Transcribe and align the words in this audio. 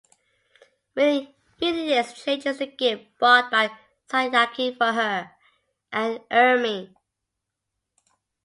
Rini 0.95 1.29
exchanges 1.93 2.57
the 2.57 2.65
gift 2.65 3.03
bought 3.19 3.51
by 3.51 3.69
Satyaki 4.09 4.75
for 4.75 4.93
her 4.93 5.29
and 5.91 6.19
Urmi. 6.31 6.91